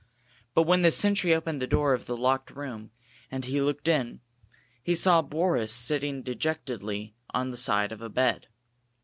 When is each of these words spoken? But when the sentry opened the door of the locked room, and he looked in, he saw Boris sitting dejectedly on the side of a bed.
But 0.55 0.63
when 0.63 0.81
the 0.81 0.89
sentry 0.91 1.31
opened 1.35 1.61
the 1.61 1.67
door 1.67 1.93
of 1.93 2.07
the 2.07 2.17
locked 2.17 2.49
room, 2.49 2.89
and 3.29 3.45
he 3.45 3.61
looked 3.61 3.87
in, 3.87 4.21
he 4.81 4.95
saw 4.95 5.21
Boris 5.21 5.71
sitting 5.71 6.23
dejectedly 6.23 7.13
on 7.35 7.51
the 7.51 7.55
side 7.57 7.91
of 7.91 8.01
a 8.01 8.09
bed. 8.09 8.47